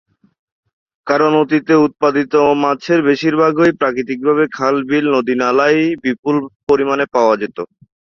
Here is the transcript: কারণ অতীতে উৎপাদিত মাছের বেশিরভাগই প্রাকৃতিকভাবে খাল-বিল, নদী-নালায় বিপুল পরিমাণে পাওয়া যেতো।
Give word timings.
কারণ 1.07 1.31
অতীতে 1.35 1.73
উৎপাদিত 1.85 2.33
মাছের 2.63 2.99
বেশিরভাগই 3.01 3.71
প্রাকৃতিকভাবে 3.79 4.43
খাল-বিল, 4.51 5.05
নদী-নালায় 5.15 5.81
বিপুল 6.03 6.35
পরিমাণে 6.67 7.05
পাওয়া 7.13 7.35
যেতো। 7.41 7.63